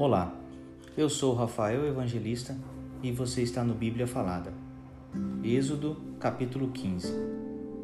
Olá, 0.00 0.34
eu 0.96 1.10
sou 1.10 1.34
Rafael 1.34 1.86
Evangelista 1.86 2.56
e 3.02 3.12
você 3.12 3.42
está 3.42 3.62
no 3.62 3.74
Bíblia 3.74 4.06
Falada. 4.06 4.50
Êxodo, 5.44 5.94
capítulo 6.18 6.70
15 6.70 7.12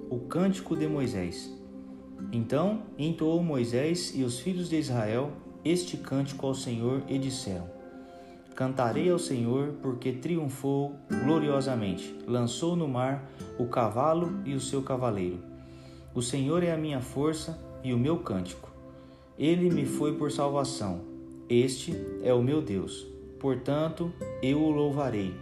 O 0.08 0.20
Cântico 0.20 0.74
de 0.74 0.88
Moisés. 0.88 1.54
Então 2.32 2.84
entoou 2.96 3.42
Moisés 3.42 4.14
e 4.14 4.24
os 4.24 4.40
filhos 4.40 4.70
de 4.70 4.78
Israel 4.78 5.30
este 5.62 5.98
cântico 5.98 6.46
ao 6.46 6.54
Senhor 6.54 7.02
e 7.06 7.18
disseram: 7.18 7.68
Cantarei 8.54 9.10
ao 9.10 9.18
Senhor 9.18 9.74
porque 9.82 10.10
triunfou 10.10 10.96
gloriosamente, 11.22 12.16
lançou 12.26 12.74
no 12.74 12.88
mar 12.88 13.30
o 13.58 13.66
cavalo 13.66 14.40
e 14.46 14.54
o 14.54 14.60
seu 14.60 14.80
cavaleiro. 14.80 15.38
O 16.14 16.22
Senhor 16.22 16.62
é 16.62 16.72
a 16.72 16.78
minha 16.78 17.02
força 17.02 17.62
e 17.84 17.92
o 17.92 17.98
meu 17.98 18.20
cântico. 18.20 18.72
Ele 19.38 19.68
me 19.68 19.84
foi 19.84 20.14
por 20.16 20.32
salvação. 20.32 21.14
Este 21.48 21.94
é 22.24 22.34
o 22.34 22.42
meu 22.42 22.60
Deus. 22.60 23.06
Portanto, 23.38 24.12
eu 24.42 24.60
o 24.60 24.70
louvarei. 24.70 25.32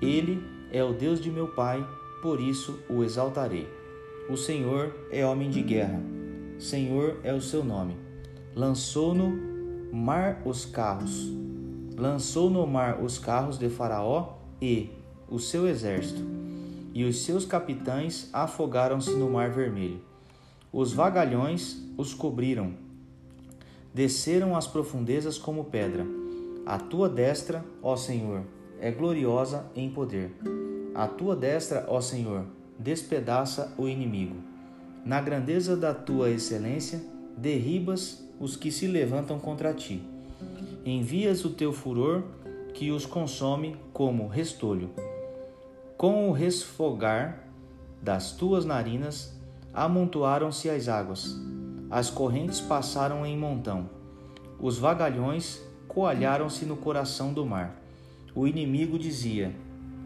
Ele 0.00 0.42
é 0.70 0.84
o 0.84 0.92
Deus 0.92 1.18
de 1.18 1.30
meu 1.30 1.48
Pai, 1.48 1.82
por 2.20 2.38
isso 2.38 2.78
o 2.90 3.02
exaltarei. 3.02 3.66
O 4.28 4.36
Senhor 4.36 4.94
é 5.10 5.24
homem 5.24 5.48
de 5.48 5.62
guerra. 5.62 5.98
Senhor 6.58 7.20
é 7.24 7.32
o 7.32 7.40
seu 7.40 7.64
nome. 7.64 7.96
Lançou 8.54 9.14
no 9.14 9.32
mar 9.90 10.42
os 10.44 10.66
carros. 10.66 11.32
Lançou 11.96 12.50
no 12.50 12.66
mar 12.66 13.02
os 13.02 13.18
carros 13.18 13.58
de 13.58 13.70
Faraó 13.70 14.34
e 14.60 14.90
o 15.26 15.38
seu 15.38 15.66
exército. 15.66 16.22
E 16.92 17.02
os 17.02 17.22
seus 17.22 17.46
capitães 17.46 18.28
afogaram-se 18.30 19.12
no 19.12 19.30
mar 19.30 19.48
vermelho. 19.48 20.02
Os 20.70 20.92
vagalhões 20.92 21.82
os 21.96 22.12
cobriram. 22.12 22.89
Desceram 23.92 24.56
às 24.56 24.66
profundezas 24.66 25.36
como 25.36 25.64
pedra. 25.64 26.06
A 26.64 26.78
tua 26.78 27.08
destra, 27.08 27.64
ó 27.82 27.96
Senhor, 27.96 28.42
é 28.80 28.90
gloriosa 28.90 29.66
em 29.74 29.90
poder. 29.90 30.32
A 30.94 31.08
tua 31.08 31.34
destra, 31.34 31.84
ó 31.88 32.00
Senhor, 32.00 32.44
despedaça 32.78 33.72
o 33.76 33.88
inimigo. 33.88 34.36
Na 35.04 35.20
grandeza 35.20 35.76
da 35.76 35.92
tua 35.92 36.30
excelência, 36.30 37.02
derribas 37.36 38.24
os 38.38 38.56
que 38.56 38.70
se 38.70 38.86
levantam 38.86 39.38
contra 39.38 39.74
ti. 39.74 40.02
Envias 40.84 41.44
o 41.44 41.50
teu 41.50 41.72
furor 41.72 42.22
que 42.72 42.90
os 42.90 43.04
consome 43.04 43.76
como 43.92 44.28
restolho. 44.28 44.90
Com 45.96 46.28
o 46.28 46.32
resfogar 46.32 47.44
das 48.00 48.32
tuas 48.32 48.64
narinas, 48.64 49.38
amontoaram-se 49.74 50.70
as 50.70 50.88
águas, 50.88 51.36
as 51.90 52.08
correntes 52.10 52.60
passaram 52.60 53.26
em 53.26 53.36
montão, 53.36 53.88
os 54.60 54.78
vagalhões 54.78 55.60
coalharam-se 55.88 56.64
no 56.64 56.76
coração 56.76 57.32
do 57.32 57.44
mar. 57.44 57.74
O 58.34 58.46
inimigo 58.46 58.98
dizia: 58.98 59.54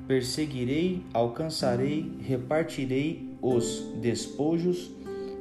Perseguirei, 0.06 1.04
alcançarei, 1.12 2.18
repartirei 2.20 3.36
os 3.42 3.80
despojos, 4.00 4.90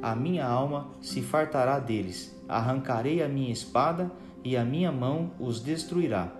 a 0.02 0.14
minha 0.14 0.46
alma 0.46 0.88
se 1.00 1.22
fartará 1.22 1.78
deles, 1.78 2.34
arrancarei 2.48 3.22
a 3.22 3.28
minha 3.28 3.52
espada 3.52 4.10
e 4.44 4.56
a 4.56 4.64
minha 4.64 4.92
mão 4.92 5.30
os 5.40 5.60
destruirá. 5.60 6.30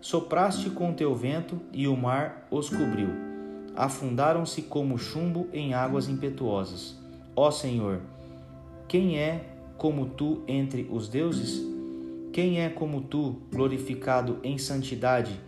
Sopraste 0.00 0.70
com 0.70 0.92
teu 0.92 1.14
vento 1.14 1.60
e 1.72 1.86
o 1.86 1.96
mar 1.96 2.46
os 2.50 2.68
cobriu 2.68 3.34
afundaram-se 3.76 4.62
como 4.62 4.98
chumbo 4.98 5.48
em 5.52 5.74
águas 5.74 6.08
impetuosas. 6.08 6.96
Ó 7.34 7.50
Senhor, 7.50 8.00
quem 8.88 9.18
é 9.18 9.44
como 9.76 10.06
tu 10.10 10.42
entre 10.46 10.88
os 10.90 11.08
deuses? 11.08 11.62
Quem 12.32 12.60
é 12.60 12.68
como 12.68 13.02
tu, 13.02 13.42
glorificado 13.52 14.38
em 14.42 14.58
santidade, 14.58 15.40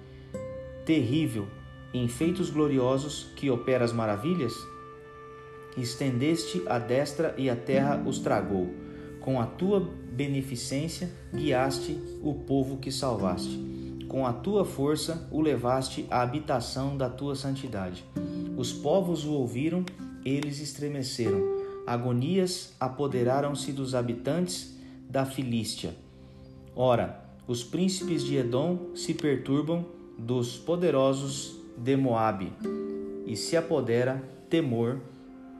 terrível, 0.84 1.46
em 1.92 2.06
feitos 2.06 2.50
gloriosos, 2.50 3.32
que 3.36 3.50
operas 3.50 3.92
maravilhas? 3.92 4.54
Estendeste 5.76 6.62
a 6.66 6.78
destra 6.78 7.34
e 7.36 7.50
a 7.50 7.56
terra 7.56 8.02
os 8.06 8.18
tragou. 8.18 8.70
Com 9.20 9.40
a 9.40 9.46
tua 9.46 9.80
beneficência 9.80 11.10
guiaste 11.34 11.98
o 12.22 12.34
povo 12.34 12.76
que 12.76 12.92
salvaste 12.92 13.76
com 14.08 14.26
a 14.26 14.32
tua 14.32 14.64
força 14.64 15.26
o 15.30 15.40
levaste 15.40 16.06
à 16.10 16.22
habitação 16.22 16.96
da 16.96 17.08
tua 17.08 17.34
santidade. 17.34 18.04
Os 18.56 18.72
povos 18.72 19.24
o 19.24 19.32
ouviram, 19.32 19.84
eles 20.24 20.60
estremeceram. 20.60 21.55
Agonias 21.86 22.74
apoderaram-se 22.80 23.70
dos 23.72 23.94
habitantes 23.94 24.76
da 25.08 25.24
Filístia. 25.24 25.94
Ora, 26.74 27.24
os 27.46 27.62
príncipes 27.62 28.24
de 28.24 28.36
Edom 28.36 28.90
se 28.94 29.14
perturbam 29.14 29.86
dos 30.18 30.56
poderosos 30.56 31.60
de 31.76 31.96
Moabe, 31.96 32.52
e 33.26 33.36
se 33.36 33.56
apodera 33.56 34.22
temor 34.48 35.00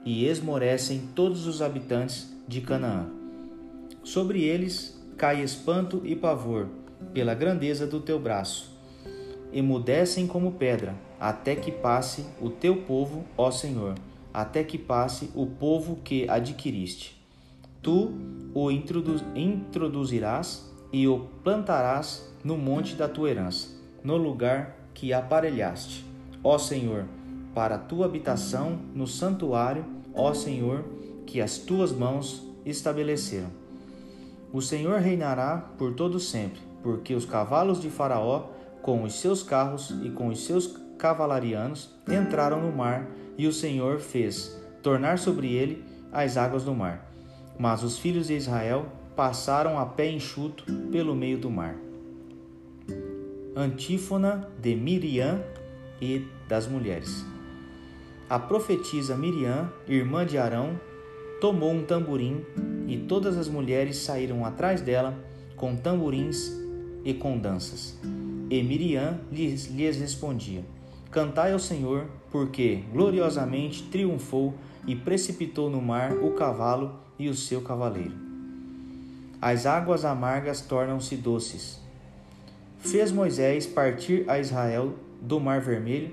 e 0.03 0.25
esmorecem 0.25 1.09
todos 1.15 1.47
os 1.47 1.61
habitantes 1.61 2.33
de 2.47 2.61
Canaã. 2.61 3.07
Sobre 4.03 4.43
eles 4.43 5.01
cai 5.17 5.43
espanto 5.43 6.01
e 6.03 6.15
pavor 6.15 6.67
pela 7.13 7.33
grandeza 7.33 7.85
do 7.85 7.99
teu 7.99 8.19
braço. 8.19 8.75
Emudecem 9.51 10.27
como 10.27 10.53
pedra, 10.53 10.95
até 11.19 11.55
que 11.55 11.71
passe 11.71 12.25
o 12.41 12.49
teu 12.49 12.77
povo, 12.83 13.25
ó 13.37 13.49
Senhor, 13.49 13.95
até 14.37 14.63
que 14.63 14.77
passe 14.77 15.31
o 15.33 15.47
povo 15.47 15.95
que 16.03 16.29
adquiriste. 16.29 17.19
Tu 17.81 18.11
o 18.53 18.69
introduzirás 18.69 20.71
e 20.93 21.07
o 21.07 21.21
plantarás 21.43 22.31
no 22.43 22.55
monte 22.55 22.93
da 22.93 23.09
tua 23.09 23.31
herança, 23.31 23.69
no 24.03 24.15
lugar 24.15 24.77
que 24.93 25.11
aparelhaste. 25.11 26.05
Ó 26.43 26.55
Senhor, 26.59 27.05
para 27.55 27.73
a 27.73 27.79
tua 27.79 28.05
habitação 28.05 28.77
no 28.93 29.07
santuário, 29.07 29.83
ó 30.13 30.31
Senhor, 30.35 30.85
que 31.25 31.41
as 31.41 31.57
tuas 31.57 31.91
mãos 31.91 32.47
estabeleceram. 32.63 33.49
O 34.53 34.61
Senhor 34.61 34.99
reinará 34.99 35.57
por 35.79 35.95
todo 35.95 36.19
sempre 36.19 36.61
porque 36.83 37.15
os 37.15 37.25
cavalos 37.25 37.81
de 37.81 37.89
Faraó, 37.89 38.51
com 38.83 39.01
os 39.01 39.19
seus 39.19 39.41
carros 39.41 39.91
e 40.03 40.11
com 40.11 40.27
os 40.27 40.45
seus 40.45 40.77
cavalarianos, 40.97 41.93
entraram 42.07 42.61
no 42.61 42.71
mar, 42.71 43.07
e 43.37 43.47
o 43.47 43.53
Senhor 43.53 43.99
fez 43.99 44.59
tornar 44.81 45.19
sobre 45.19 45.53
ele 45.53 45.83
as 46.11 46.37
águas 46.37 46.63
do 46.63 46.73
mar. 46.73 47.11
Mas 47.59 47.83
os 47.83 47.97
filhos 47.97 48.27
de 48.27 48.35
Israel 48.35 48.85
passaram 49.15 49.77
a 49.77 49.85
pé 49.85 50.09
enxuto 50.11 50.63
pelo 50.91 51.15
meio 51.15 51.37
do 51.37 51.49
mar. 51.49 51.75
Antífona 53.55 54.47
de 54.61 54.75
Miriam 54.75 55.41
e 56.01 56.25
das 56.47 56.67
mulheres. 56.67 57.25
A 58.29 58.37
profetisa 58.37 59.15
Miriam, 59.17 59.71
irmã 59.87 60.25
de 60.25 60.37
Arão, 60.37 60.79
tomou 61.39 61.71
um 61.71 61.83
tamborim 61.83 62.45
e 62.87 62.97
todas 62.97 63.37
as 63.37 63.47
mulheres 63.47 63.97
saíram 63.97 64.45
atrás 64.45 64.81
dela 64.81 65.17
com 65.55 65.75
tamborins 65.75 66.51
e 67.03 67.13
com 67.13 67.37
danças. 67.37 67.97
E 68.49 68.61
Miriam 68.61 69.19
lhes, 69.31 69.67
lhes 69.67 69.97
respondia: 69.97 70.63
Cantai 71.17 71.51
ao 71.51 71.57
Senhor, 71.57 72.05
porque 72.29 72.83
gloriosamente 72.93 73.81
triunfou 73.85 74.53
e 74.85 74.95
precipitou 74.95 75.67
no 75.67 75.81
mar 75.81 76.13
o 76.13 76.33
cavalo 76.33 76.93
e 77.17 77.27
o 77.27 77.33
seu 77.33 77.59
cavaleiro. 77.59 78.13
As 79.41 79.65
águas 79.65 80.05
amargas 80.05 80.61
tornam-se 80.61 81.15
doces. 81.15 81.81
Fez 82.77 83.11
Moisés 83.11 83.65
partir 83.65 84.29
a 84.29 84.37
Israel 84.37 84.93
do 85.19 85.39
Mar 85.39 85.59
Vermelho 85.59 86.11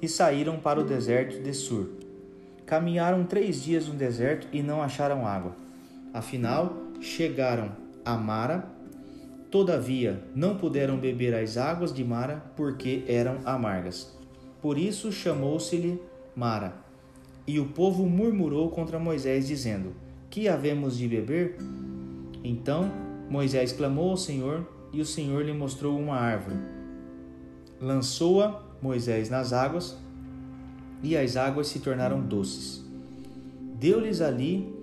e 0.00 0.08
saíram 0.08 0.58
para 0.58 0.80
o 0.80 0.84
deserto 0.84 1.42
de 1.42 1.52
Sur. 1.52 1.90
Caminharam 2.64 3.24
três 3.24 3.62
dias 3.62 3.86
no 3.86 3.92
deserto 3.92 4.46
e 4.50 4.62
não 4.62 4.80
acharam 4.80 5.26
água. 5.26 5.54
Afinal, 6.14 6.72
chegaram 7.02 7.70
a 8.02 8.16
Mara, 8.16 8.66
Todavia, 9.50 10.22
não 10.34 10.56
puderam 10.56 10.98
beber 10.98 11.34
as 11.34 11.58
águas 11.58 11.92
de 11.92 12.04
Mara, 12.04 12.42
porque 12.54 13.02
eram 13.08 13.38
amargas. 13.46 14.17
Por 14.60 14.76
isso 14.78 15.12
chamou-se-lhe 15.12 16.00
Mara. 16.34 16.74
E 17.46 17.58
o 17.58 17.66
povo 17.66 18.06
murmurou 18.06 18.70
contra 18.70 18.98
Moisés, 18.98 19.46
dizendo: 19.46 19.92
Que 20.28 20.48
havemos 20.48 20.98
de 20.98 21.08
beber? 21.08 21.56
Então 22.44 22.90
Moisés 23.28 23.72
clamou 23.72 24.10
ao 24.10 24.16
Senhor, 24.16 24.66
e 24.92 25.00
o 25.00 25.06
Senhor 25.06 25.44
lhe 25.44 25.52
mostrou 25.52 25.98
uma 25.98 26.16
árvore. 26.16 26.56
Lançou-a 27.80 28.62
Moisés 28.80 29.28
nas 29.28 29.52
águas, 29.52 29.96
e 31.02 31.16
as 31.16 31.36
águas 31.36 31.68
se 31.68 31.80
tornaram 31.80 32.20
doces. 32.20 32.84
Deu-lhes 33.74 34.20
ali 34.20 34.74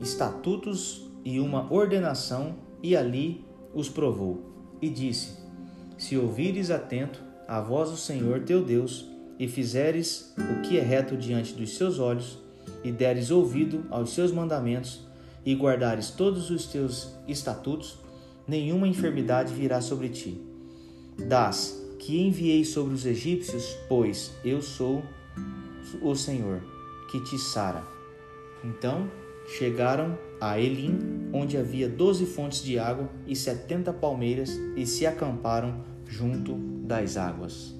estatutos 0.00 1.08
e 1.24 1.38
uma 1.38 1.72
ordenação, 1.72 2.54
e 2.82 2.96
ali 2.96 3.44
os 3.74 3.88
provou 3.88 4.54
e 4.80 4.90
disse: 4.90 5.38
Se 5.96 6.16
ouvires 6.16 6.70
atento 6.70 7.22
a 7.46 7.60
voz 7.60 7.90
do 7.90 7.96
Senhor 7.96 8.40
teu 8.40 8.62
Deus 8.62 9.06
e 9.38 9.48
fizeres 9.48 10.32
o 10.38 10.62
que 10.62 10.78
é 10.78 10.82
reto 10.82 11.16
diante 11.16 11.54
dos 11.54 11.76
seus 11.76 11.98
olhos 11.98 12.38
e 12.82 12.92
deres 12.92 13.30
ouvido 13.30 13.84
aos 13.90 14.14
seus 14.14 14.32
mandamentos 14.32 15.00
e 15.44 15.54
guardares 15.54 16.10
todos 16.10 16.50
os 16.50 16.66
teus 16.66 17.10
estatutos, 17.28 17.98
nenhuma 18.46 18.88
enfermidade 18.88 19.52
virá 19.52 19.80
sobre 19.80 20.08
ti. 20.08 20.40
Das 21.28 21.82
que 21.98 22.20
enviei 22.20 22.64
sobre 22.64 22.94
os 22.94 23.06
egípcios, 23.06 23.76
pois 23.88 24.32
eu 24.44 24.60
sou 24.60 25.02
o 26.02 26.14
Senhor, 26.14 26.62
que 27.10 27.22
te 27.24 27.38
sara. 27.38 27.82
Então 28.62 29.08
chegaram 29.58 30.18
a 30.40 30.58
Elim, 30.58 31.30
onde 31.32 31.56
havia 31.56 31.88
doze 31.88 32.26
fontes 32.26 32.62
de 32.62 32.78
água 32.78 33.08
e 33.26 33.36
setenta 33.36 33.92
palmeiras, 33.92 34.50
e 34.76 34.86
se 34.86 35.06
acamparam 35.06 35.82
junto 36.06 36.73
das 36.84 37.16
águas. 37.16 37.74